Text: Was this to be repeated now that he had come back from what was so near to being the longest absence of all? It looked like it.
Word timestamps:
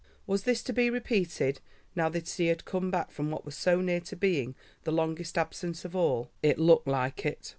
Was 0.25 0.45
this 0.45 0.63
to 0.63 0.73
be 0.73 0.89
repeated 0.89 1.61
now 1.95 2.09
that 2.09 2.27
he 2.27 2.47
had 2.47 2.65
come 2.65 2.89
back 2.89 3.11
from 3.11 3.29
what 3.29 3.45
was 3.45 3.55
so 3.55 3.81
near 3.81 3.99
to 3.99 4.15
being 4.15 4.55
the 4.83 4.91
longest 4.91 5.37
absence 5.37 5.85
of 5.85 5.95
all? 5.95 6.31
It 6.41 6.57
looked 6.57 6.87
like 6.87 7.23
it. 7.23 7.49